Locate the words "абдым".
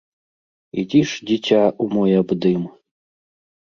2.25-2.63